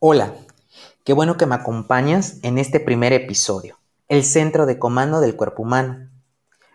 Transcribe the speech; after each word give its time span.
Hola, 0.00 0.32
qué 1.02 1.12
bueno 1.12 1.36
que 1.36 1.46
me 1.46 1.56
acompañas 1.56 2.38
en 2.42 2.58
este 2.58 2.78
primer 2.78 3.12
episodio, 3.12 3.80
el 4.06 4.22
centro 4.22 4.64
de 4.64 4.78
comando 4.78 5.18
del 5.20 5.34
cuerpo 5.34 5.64
humano. 5.64 6.08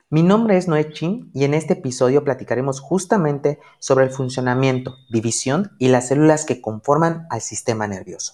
Mi 0.09 0.23
nombre 0.23 0.57
es 0.57 0.67
Noé 0.67 0.91
Chin 0.91 1.31
y 1.33 1.45
en 1.45 1.53
este 1.53 1.71
episodio 1.71 2.25
platicaremos 2.25 2.81
justamente 2.81 3.59
sobre 3.79 4.03
el 4.03 4.11
funcionamiento, 4.11 4.97
división 5.09 5.71
y 5.79 5.87
las 5.87 6.09
células 6.09 6.43
que 6.43 6.59
conforman 6.59 7.25
al 7.29 7.39
sistema 7.39 7.87
nervioso. 7.87 8.33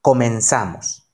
Comenzamos. 0.00 1.08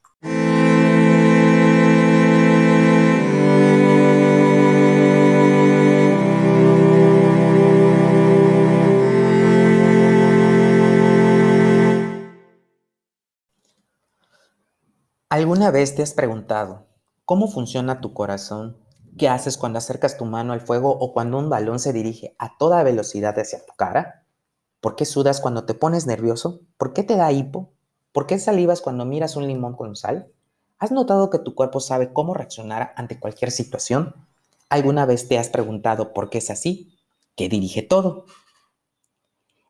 ¿Alguna 15.43 15.71
vez 15.71 15.93
te 15.93 16.01
has 16.01 16.13
preguntado 16.13 16.87
cómo 17.25 17.49
funciona 17.49 17.99
tu 17.99 18.13
corazón? 18.13 18.77
¿Qué 19.17 19.27
haces 19.27 19.57
cuando 19.57 19.77
acercas 19.77 20.15
tu 20.15 20.23
mano 20.23 20.53
al 20.53 20.61
fuego 20.61 20.97
o 20.97 21.11
cuando 21.11 21.37
un 21.37 21.49
balón 21.49 21.79
se 21.79 21.91
dirige 21.91 22.33
a 22.39 22.57
toda 22.57 22.81
velocidad 22.81 23.37
hacia 23.37 23.59
tu 23.65 23.73
cara? 23.73 24.25
¿Por 24.79 24.95
qué 24.95 25.03
sudas 25.03 25.41
cuando 25.41 25.65
te 25.65 25.73
pones 25.73 26.07
nervioso? 26.07 26.61
¿Por 26.77 26.93
qué 26.93 27.03
te 27.03 27.17
da 27.17 27.29
hipo? 27.33 27.73
¿Por 28.13 28.25
qué 28.25 28.39
salivas 28.39 28.79
cuando 28.79 29.03
miras 29.03 29.35
un 29.35 29.45
limón 29.45 29.75
con 29.75 29.97
sal? 29.97 30.31
¿Has 30.79 30.93
notado 30.93 31.29
que 31.29 31.39
tu 31.39 31.55
cuerpo 31.55 31.81
sabe 31.81 32.13
cómo 32.13 32.33
reaccionar 32.33 32.93
ante 32.95 33.19
cualquier 33.19 33.51
situación? 33.51 34.15
¿Alguna 34.69 35.05
vez 35.05 35.27
te 35.27 35.37
has 35.37 35.49
preguntado 35.49 36.13
por 36.13 36.29
qué 36.29 36.37
es 36.37 36.51
así? 36.51 36.97
¿Qué 37.35 37.49
dirige 37.49 37.81
todo? 37.81 38.27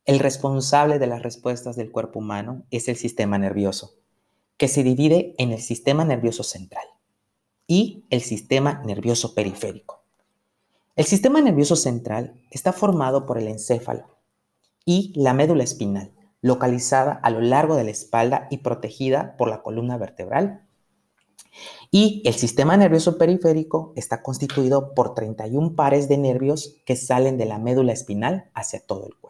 El 0.05 0.19
responsable 0.19 0.99
de 0.99 1.07
las 1.07 1.23
respuestas 1.23 1.75
del 1.75 1.91
cuerpo 1.91 2.19
humano 2.19 2.61
es 2.69 2.87
el 2.89 2.95
sistema 2.95 3.39
nervioso 3.39 4.02
que 4.57 4.67
se 4.67 4.83
divide 4.83 5.35
en 5.37 5.51
el 5.51 5.61
sistema 5.61 6.05
nervioso 6.05 6.43
central 6.43 6.85
y 7.67 8.05
el 8.09 8.21
sistema 8.21 8.81
nervioso 8.85 9.33
periférico. 9.33 10.03
El 10.95 11.05
sistema 11.05 11.41
nervioso 11.41 11.75
central 11.75 12.39
está 12.51 12.71
formado 12.71 13.25
por 13.25 13.39
el 13.39 13.47
encéfalo 13.47 14.19
y 14.85 15.11
la 15.15 15.33
médula 15.33 15.63
espinal, 15.63 16.11
localizada 16.41 17.13
a 17.13 17.29
lo 17.29 17.41
largo 17.41 17.75
de 17.75 17.85
la 17.85 17.91
espalda 17.91 18.47
y 18.51 18.57
protegida 18.57 19.35
por 19.37 19.49
la 19.49 19.63
columna 19.63 19.97
vertebral. 19.97 20.67
Y 21.89 22.21
el 22.25 22.33
sistema 22.33 22.77
nervioso 22.77 23.17
periférico 23.17 23.93
está 23.95 24.21
constituido 24.21 24.93
por 24.93 25.15
31 25.15 25.75
pares 25.75 26.09
de 26.09 26.17
nervios 26.17 26.75
que 26.85 26.95
salen 26.95 27.37
de 27.37 27.45
la 27.45 27.59
médula 27.59 27.93
espinal 27.93 28.51
hacia 28.53 28.85
todo 28.85 29.07
el 29.07 29.15
cuerpo. 29.15 29.22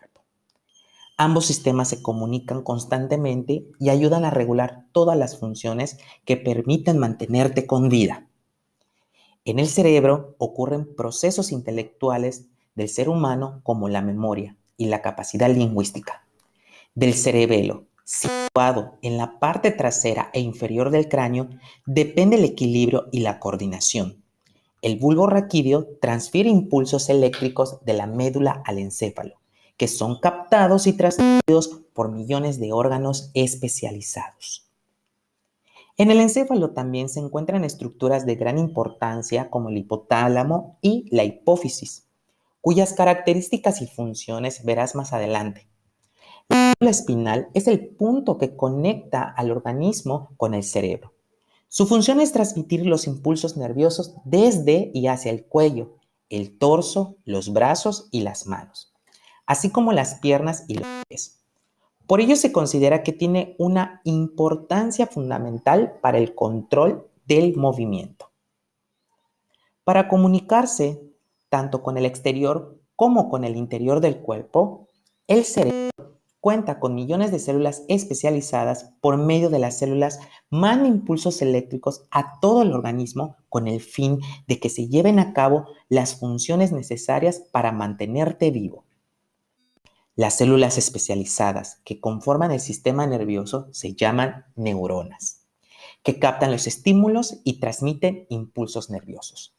Ambos 1.17 1.45
sistemas 1.45 1.89
se 1.89 2.01
comunican 2.01 2.63
constantemente 2.63 3.67
y 3.79 3.89
ayudan 3.89 4.25
a 4.25 4.31
regular 4.31 4.87
todas 4.91 5.15
las 5.15 5.39
funciones 5.39 5.97
que 6.25 6.37
permiten 6.37 6.97
mantenerte 6.97 7.67
con 7.67 7.87
vida. 7.87 8.27
En 9.45 9.59
el 9.59 9.67
cerebro 9.67 10.35
ocurren 10.39 10.95
procesos 10.95 11.51
intelectuales 11.51 12.47
del 12.73 12.89
ser 12.89 13.09
humano 13.09 13.59
como 13.61 13.89
la 13.89 14.01
memoria 14.01 14.57
y 14.75 14.87
la 14.87 15.03
capacidad 15.03 15.53
lingüística. 15.53 16.25
Del 16.95 17.13
cerebelo, 17.13 17.85
situado 18.03 18.97
en 19.03 19.17
la 19.17 19.39
parte 19.39 19.69
trasera 19.69 20.31
e 20.33 20.39
inferior 20.39 20.89
del 20.89 21.09
cráneo, 21.09 21.49
depende 21.85 22.37
el 22.37 22.45
equilibrio 22.45 23.07
y 23.11 23.19
la 23.19 23.39
coordinación. 23.39 24.23
El 24.81 24.97
bulbo 24.97 25.27
raquídeo 25.27 25.87
transfiere 26.01 26.49
impulsos 26.49 27.09
eléctricos 27.09 27.85
de 27.85 27.93
la 27.93 28.07
médula 28.07 28.63
al 28.65 28.79
encéfalo 28.79 29.42
que 29.77 29.87
son 29.87 30.19
captados 30.19 30.87
y 30.87 30.93
transmitidos 30.93 31.81
por 31.93 32.11
millones 32.11 32.59
de 32.59 32.73
órganos 32.73 33.31
especializados. 33.33 34.69
En 35.95 36.09
el 36.09 36.19
encéfalo 36.19 36.71
también 36.71 37.07
se 37.07 37.19
encuentran 37.19 37.63
estructuras 37.63 38.25
de 38.25 38.35
gran 38.35 38.57
importancia 38.57 39.49
como 39.49 39.69
el 39.69 39.77
hipotálamo 39.77 40.77
y 40.81 41.07
la 41.15 41.23
hipófisis, 41.23 42.07
cuyas 42.61 42.93
características 42.93 43.81
y 43.81 43.87
funciones 43.87 44.65
verás 44.65 44.95
más 44.95 45.13
adelante. 45.13 45.67
La 46.49 46.73
médula 46.79 46.91
espinal 46.91 47.47
es 47.53 47.67
el 47.67 47.89
punto 47.89 48.37
que 48.37 48.55
conecta 48.55 49.23
al 49.23 49.51
organismo 49.51 50.31
con 50.37 50.53
el 50.53 50.63
cerebro. 50.63 51.13
Su 51.67 51.87
función 51.87 52.21
es 52.21 52.31
transmitir 52.31 52.85
los 52.85 53.07
impulsos 53.07 53.55
nerviosos 53.57 54.15
desde 54.25 54.91
y 54.93 55.07
hacia 55.07 55.31
el 55.31 55.45
cuello, 55.45 55.97
el 56.29 56.57
torso, 56.57 57.17
los 57.23 57.53
brazos 57.53 58.09
y 58.11 58.21
las 58.21 58.47
manos 58.47 58.92
así 59.45 59.69
como 59.69 59.93
las 59.93 60.15
piernas 60.15 60.65
y 60.67 60.75
los 60.75 60.87
pies. 61.07 61.43
Por 62.07 62.21
ello 62.21 62.35
se 62.35 62.51
considera 62.51 63.03
que 63.03 63.13
tiene 63.13 63.55
una 63.57 64.01
importancia 64.03 65.07
fundamental 65.07 65.99
para 66.01 66.17
el 66.17 66.35
control 66.35 67.07
del 67.25 67.55
movimiento. 67.55 68.31
Para 69.83 70.07
comunicarse 70.07 71.01
tanto 71.49 71.83
con 71.83 71.97
el 71.97 72.05
exterior 72.05 72.79
como 72.95 73.29
con 73.29 73.43
el 73.43 73.55
interior 73.55 74.01
del 74.01 74.17
cuerpo, 74.17 74.87
el 75.27 75.45
cerebro 75.45 75.91
cuenta 76.43 76.79
con 76.79 76.93
millones 76.93 77.31
de 77.31 77.39
células 77.39 77.83
especializadas 77.87 78.91
por 78.99 79.15
medio 79.15 79.49
de 79.49 79.59
las 79.59 79.77
células 79.77 80.19
manda 80.49 80.89
impulsos 80.89 81.41
eléctricos 81.41 82.03
a 82.11 82.41
todo 82.41 82.63
el 82.63 82.73
organismo 82.73 83.37
con 83.47 83.69
el 83.69 83.79
fin 83.79 84.19
de 84.45 84.59
que 84.59 84.67
se 84.67 84.89
lleven 84.89 85.19
a 85.19 85.31
cabo 85.31 85.67
las 85.87 86.15
funciones 86.15 86.73
necesarias 86.73 87.39
para 87.51 87.71
mantenerte 87.71 88.51
vivo. 88.51 88.82
Las 90.15 90.37
células 90.37 90.77
especializadas 90.77 91.79
que 91.83 91.99
conforman 91.99 92.51
el 92.51 92.59
sistema 92.59 93.07
nervioso 93.07 93.67
se 93.71 93.95
llaman 93.95 94.45
neuronas, 94.55 95.47
que 96.03 96.19
captan 96.19 96.51
los 96.51 96.67
estímulos 96.67 97.39
y 97.43 97.59
transmiten 97.59 98.27
impulsos 98.29 98.91
nerviosos. 98.91 99.55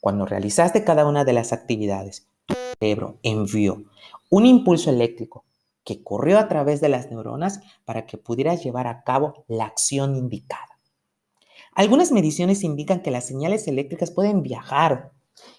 Cuando 0.00 0.24
realizaste 0.24 0.82
cada 0.82 1.06
una 1.06 1.26
de 1.26 1.34
las 1.34 1.52
actividades, 1.52 2.26
tu 2.46 2.54
cerebro 2.80 3.18
envió 3.22 3.84
un 4.30 4.46
impulso 4.46 4.88
eléctrico 4.88 5.44
que 5.84 6.02
corrió 6.02 6.38
a 6.38 6.48
través 6.48 6.80
de 6.80 6.88
las 6.88 7.10
neuronas 7.10 7.60
para 7.84 8.06
que 8.06 8.16
pudieras 8.16 8.64
llevar 8.64 8.86
a 8.86 9.02
cabo 9.02 9.44
la 9.46 9.66
acción 9.66 10.16
indicada. 10.16 10.80
Algunas 11.74 12.12
mediciones 12.12 12.64
indican 12.64 13.02
que 13.02 13.10
las 13.10 13.26
señales 13.26 13.68
eléctricas 13.68 14.10
pueden 14.10 14.42
viajar 14.42 15.12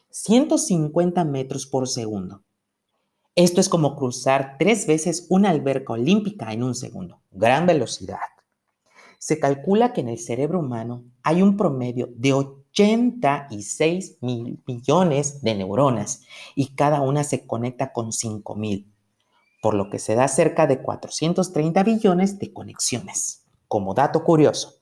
150 0.09 1.23
metros 1.23 1.67
por 1.67 1.87
segundo 1.87 2.41
esto 3.43 3.61
es 3.61 3.69
como 3.69 3.95
cruzar 3.95 4.57
tres 4.59 4.85
veces 4.85 5.25
una 5.29 5.49
alberca 5.49 5.93
olímpica 5.93 6.51
en 6.51 6.61
un 6.61 6.75
segundo. 6.75 7.21
Gran 7.31 7.65
velocidad. 7.65 8.19
Se 9.17 9.39
calcula 9.39 9.93
que 9.93 10.01
en 10.01 10.09
el 10.09 10.19
cerebro 10.19 10.59
humano 10.59 11.05
hay 11.23 11.41
un 11.41 11.55
promedio 11.55 12.09
de 12.17 12.33
86 12.33 14.17
mil 14.19 14.61
millones 14.67 15.41
de 15.41 15.55
neuronas 15.55 16.23
y 16.53 16.75
cada 16.75 16.99
una 16.99 17.23
se 17.23 17.47
conecta 17.47 17.93
con 17.93 18.11
5 18.11 18.55
mil, 18.55 18.93
por 19.61 19.73
lo 19.73 19.89
que 19.89 19.99
se 19.99 20.15
da 20.15 20.27
cerca 20.27 20.67
de 20.67 20.81
430 20.81 21.81
billones 21.83 22.39
de 22.39 22.51
conexiones. 22.51 23.45
Como 23.69 23.93
dato 23.93 24.25
curioso, 24.25 24.81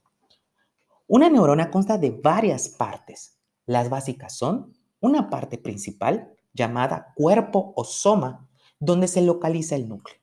una 1.06 1.29
neurona 1.29 1.69
consta 1.69 2.00
de 2.00 2.09
varias 2.09 2.69
partes. 2.69 3.38
Las 3.68 3.91
básicas 3.91 4.35
son 4.35 4.74
una 5.00 5.29
parte 5.29 5.59
principal 5.59 6.34
llamada 6.53 7.13
cuerpo 7.16 7.72
o 7.75 7.84
soma 7.84 8.47
donde 8.80 9.08
se 9.08 9.22
localiza 9.22 9.76
el 9.76 9.88
núcleo. 9.88 10.18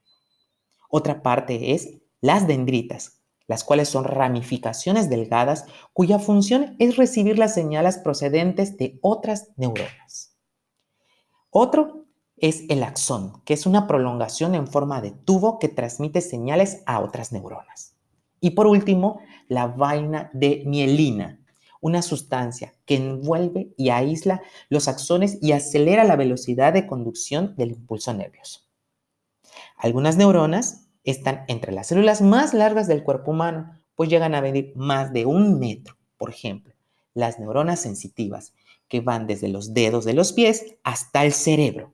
Otra 0.89 1.23
parte 1.23 1.73
es 1.73 1.99
las 2.21 2.47
dendritas, 2.47 3.21
las 3.47 3.65
cuales 3.65 3.89
son 3.89 4.05
ramificaciones 4.05 5.11
delgadas 5.11 5.67
cuya 5.93 6.19
función 6.19 6.77
es 6.79 6.97
recibir 6.97 7.39
las 7.39 7.55
señales 7.55 7.99
procedentes 7.99 8.77
de 8.77 8.99
otras 9.03 9.51
neuronas. 9.57 10.37
Otro 11.51 12.07
es 12.37 12.65
el 12.69 12.83
axón, 12.83 13.43
que 13.45 13.55
es 13.55 13.67
una 13.67 13.87
prolongación 13.87 14.55
en 14.55 14.67
forma 14.67 15.01
de 15.01 15.13
tubo 15.13 15.59
que 15.59 15.69
transmite 15.69 16.21
señales 16.21 16.83
a 16.87 17.01
otras 17.01 17.33
neuronas. 17.33 17.97
Y 18.41 18.51
por 18.51 18.67
último, 18.67 19.21
la 19.49 19.67
vaina 19.67 20.31
de 20.33 20.65
mielina, 20.67 21.44
una 21.85 22.01
sustancia 22.01 22.73
que 22.87 22.97
envuelve 22.97 23.75
y 23.77 23.91
aísla 23.91 24.41
los 24.71 24.89
axones 24.89 25.37
y 25.43 25.53
acelera 25.53 26.03
la 26.05 26.17
velocidad 26.17 26.73
de 26.73 26.87
conducción 26.87 27.55
del 27.57 27.73
impulso 27.73 28.15
nervioso. 28.15 28.61
Algunas 29.77 30.17
neuronas 30.17 30.89
están 31.05 31.45
entre 31.47 31.73
las 31.73 31.89
células 31.89 32.23
más 32.23 32.55
largas 32.55 32.89
del 32.89 33.05
cuerpo 33.05 33.33
humano, 33.33 33.79
pues 33.97 34.09
llegan 34.09 34.35
a 34.35 34.41
medir 34.41 34.73
más 34.75 35.13
de 35.13 35.27
un 35.27 35.59
metro. 35.59 35.99
Por 36.17 36.31
ejemplo, 36.31 36.73
las 37.13 37.39
neuronas 37.39 37.81
sensitivas, 37.81 38.55
que 38.89 39.03
van 39.03 39.27
desde 39.27 39.49
los 39.49 39.75
dedos 39.75 40.07
de 40.07 40.15
los 40.15 40.33
pies 40.33 40.77
hasta 40.85 41.23
el 41.27 41.35
cerebro. 41.35 41.93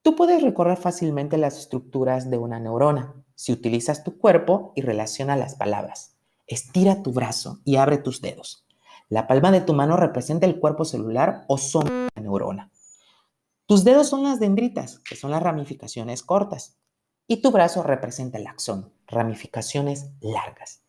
Tú 0.00 0.16
puedes 0.16 0.42
recorrer 0.42 0.78
fácilmente 0.78 1.36
las 1.36 1.58
estructuras 1.58 2.30
de 2.30 2.38
una 2.38 2.58
neurona 2.58 3.22
si 3.34 3.52
utilizas 3.52 4.02
tu 4.02 4.16
cuerpo 4.16 4.72
y 4.76 4.80
relaciona 4.80 5.36
las 5.36 5.56
palabras. 5.56 6.13
Estira 6.46 7.02
tu 7.02 7.12
brazo 7.12 7.60
y 7.64 7.76
abre 7.76 7.98
tus 7.98 8.20
dedos. 8.20 8.66
La 9.08 9.26
palma 9.26 9.50
de 9.50 9.60
tu 9.60 9.72
mano 9.72 9.96
representa 9.96 10.46
el 10.46 10.60
cuerpo 10.60 10.84
celular 10.84 11.44
o 11.48 11.56
son 11.56 11.86
la 12.14 12.22
neurona. 12.22 12.70
Tus 13.66 13.84
dedos 13.84 14.08
son 14.08 14.24
las 14.24 14.40
dendritas, 14.40 14.98
que 14.98 15.16
son 15.16 15.30
las 15.30 15.42
ramificaciones 15.42 16.22
cortas. 16.22 16.78
y 17.26 17.40
tu 17.40 17.50
brazo 17.50 17.82
representa 17.82 18.36
el 18.36 18.46
axón, 18.46 18.92
ramificaciones 19.06 20.10
largas. 20.20 20.82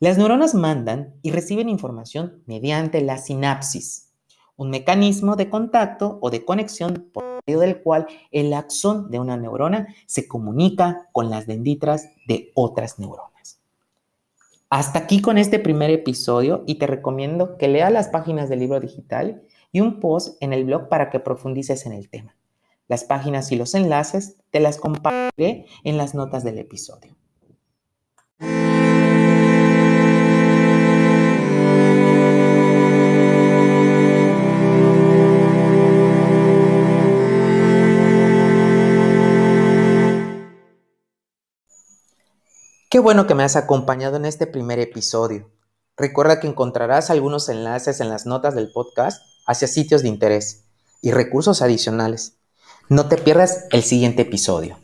Las 0.00 0.16
neuronas 0.16 0.54
mandan 0.54 1.14
y 1.20 1.30
reciben 1.30 1.68
información 1.68 2.42
mediante 2.46 3.02
la 3.02 3.18
sinapsis, 3.18 4.14
un 4.56 4.70
mecanismo 4.70 5.36
de 5.36 5.50
contacto 5.50 6.18
o 6.22 6.30
de 6.30 6.46
conexión 6.46 7.10
por 7.12 7.24
medio 7.46 7.60
del 7.60 7.82
cual 7.82 8.06
el 8.30 8.54
axón 8.54 9.10
de 9.10 9.18
una 9.18 9.36
neurona 9.36 9.94
se 10.06 10.26
comunica 10.26 11.10
con 11.12 11.28
las 11.28 11.46
dendritas 11.46 12.08
de 12.26 12.50
otras 12.54 12.98
neuronas. 12.98 13.33
Hasta 14.74 14.98
aquí 14.98 15.20
con 15.20 15.38
este 15.38 15.60
primer 15.60 15.90
episodio 15.90 16.64
y 16.66 16.80
te 16.80 16.88
recomiendo 16.88 17.56
que 17.58 17.68
leas 17.68 17.92
las 17.92 18.08
páginas 18.08 18.48
del 18.48 18.58
libro 18.58 18.80
digital 18.80 19.44
y 19.70 19.78
un 19.78 20.00
post 20.00 20.36
en 20.42 20.52
el 20.52 20.64
blog 20.64 20.88
para 20.88 21.10
que 21.10 21.20
profundices 21.20 21.86
en 21.86 21.92
el 21.92 22.08
tema. 22.08 22.36
Las 22.88 23.04
páginas 23.04 23.52
y 23.52 23.56
los 23.56 23.76
enlaces 23.76 24.36
te 24.50 24.58
las 24.58 24.78
compartiré 24.78 25.66
en 25.84 25.96
las 25.96 26.16
notas 26.16 26.42
del 26.42 26.58
episodio. 26.58 27.14
Qué 42.94 43.00
bueno 43.00 43.26
que 43.26 43.34
me 43.34 43.42
has 43.42 43.56
acompañado 43.56 44.18
en 44.18 44.24
este 44.24 44.46
primer 44.46 44.78
episodio. 44.78 45.50
Recuerda 45.96 46.38
que 46.38 46.46
encontrarás 46.46 47.10
algunos 47.10 47.48
enlaces 47.48 47.98
en 47.98 48.08
las 48.08 48.24
notas 48.24 48.54
del 48.54 48.70
podcast 48.70 49.20
hacia 49.48 49.66
sitios 49.66 50.02
de 50.02 50.10
interés 50.10 50.66
y 51.02 51.10
recursos 51.10 51.60
adicionales. 51.60 52.36
No 52.88 53.08
te 53.08 53.16
pierdas 53.16 53.64
el 53.72 53.82
siguiente 53.82 54.22
episodio. 54.22 54.78